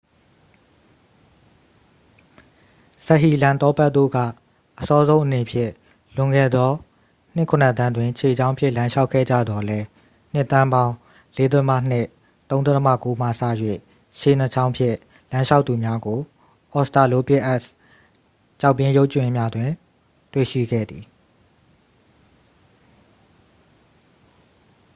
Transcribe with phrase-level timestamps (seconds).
[3.05, 4.17] စဟီလမ်သောပက် တို့က
[4.79, 5.71] အစောဆုံးအနေဖြင့်
[6.15, 6.71] လွန်ခဲ့သော
[7.35, 9.85] နှစ်ခုနစ်သန်းတွင် ခြေနှစ်ချောင်းဖြင့် လမ်းလျှောက်ခဲ့ကြသော်လည်း
[10.33, 10.93] နှစ်သန်းပေါင်း
[11.37, 11.79] ၄.၂-၃.၉ မှစ၍
[14.19, 14.97] ခြေနှစ်ချောင်းဖြင့်
[15.31, 16.19] လမ်းလျှောက်သူများကို
[16.71, 17.69] အော်စတာလိုပစ်အက်စ်
[18.59, 19.69] ကျောက်ဖြစ်ရုပ်ကြွင်းများတွင်
[20.33, 21.05] တွေ့ရှိခဲ့သည်။